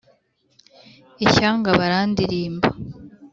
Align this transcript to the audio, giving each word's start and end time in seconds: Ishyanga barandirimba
Ishyanga 1.25 1.69
barandirimba 1.79 2.67